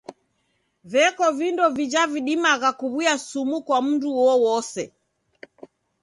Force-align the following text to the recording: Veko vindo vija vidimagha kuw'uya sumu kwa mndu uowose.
Veko 0.93 1.25
vindo 1.39 1.65
vija 1.75 2.03
vidimagha 2.13 2.69
kuw'uya 2.79 3.15
sumu 3.27 3.57
kwa 3.65 3.77
mndu 3.85 4.09
uowose. 4.21 4.83